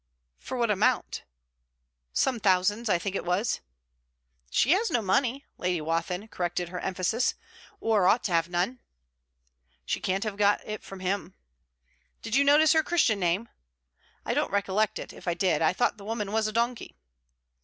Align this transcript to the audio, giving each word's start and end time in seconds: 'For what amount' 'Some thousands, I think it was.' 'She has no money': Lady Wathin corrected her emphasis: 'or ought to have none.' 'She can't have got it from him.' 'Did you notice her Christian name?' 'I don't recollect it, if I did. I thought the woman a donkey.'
'For 0.39 0.57
what 0.57 0.71
amount' 0.71 1.25
'Some 2.11 2.39
thousands, 2.39 2.89
I 2.89 2.97
think 2.97 3.15
it 3.15 3.23
was.' 3.23 3.59
'She 4.49 4.71
has 4.71 4.89
no 4.89 4.99
money': 4.99 5.45
Lady 5.59 5.79
Wathin 5.79 6.27
corrected 6.27 6.69
her 6.69 6.79
emphasis: 6.79 7.35
'or 7.79 8.07
ought 8.07 8.23
to 8.23 8.31
have 8.31 8.49
none.' 8.49 8.79
'She 9.85 9.99
can't 9.99 10.23
have 10.23 10.37
got 10.37 10.59
it 10.65 10.81
from 10.83 11.01
him.' 11.01 11.35
'Did 12.23 12.35
you 12.35 12.43
notice 12.43 12.73
her 12.73 12.81
Christian 12.81 13.19
name?' 13.19 13.47
'I 14.25 14.33
don't 14.33 14.51
recollect 14.51 14.97
it, 14.97 15.13
if 15.13 15.27
I 15.27 15.35
did. 15.35 15.61
I 15.61 15.71
thought 15.71 15.97
the 15.97 16.03
woman 16.05 16.29
a 16.29 16.51
donkey.' 16.51 16.95